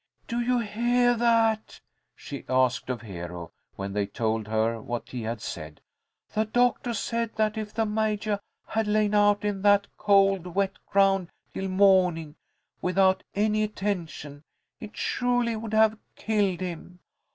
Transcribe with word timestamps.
"Do 0.27 0.39
you 0.41 0.57
heah 0.61 1.13
that?" 1.15 1.79
she 2.15 2.43
asked 2.49 2.89
of 2.89 3.01
Hero, 3.03 3.51
when 3.75 3.93
they 3.93 4.07
told 4.07 4.47
her 4.47 4.81
what 4.81 5.09
he 5.09 5.21
had 5.21 5.41
said. 5.41 5.79
"The 6.33 6.45
doctah 6.45 6.95
said 6.95 7.35
that 7.35 7.55
if 7.55 7.71
the 7.71 7.85
Majah 7.85 8.39
had 8.65 8.87
lain 8.87 9.13
out 9.13 9.45
on 9.45 9.61
that 9.61 9.85
cold, 9.99 10.47
wet 10.55 10.83
ground 10.87 11.29
till 11.53 11.67
mawnin', 11.67 12.33
without 12.81 13.21
any 13.35 13.61
attention, 13.61 14.41
it 14.79 14.97
surely 14.97 15.55
would 15.55 15.73
have 15.75 15.99
killed 16.15 16.61
him. 16.61 16.97